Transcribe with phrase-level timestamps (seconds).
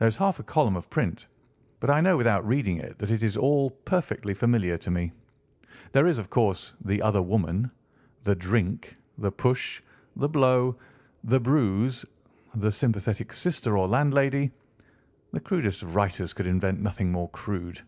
[0.00, 1.28] There is half a column of print,
[1.78, 5.12] but I know without reading it that it is all perfectly familiar to me.
[5.92, 7.70] There is, of course, the other woman,
[8.24, 9.80] the drink, the push,
[10.16, 10.74] the blow,
[11.22, 12.04] the bruise,
[12.56, 14.50] the sympathetic sister or landlady.
[15.30, 17.80] The crudest of writers could invent nothing more crude."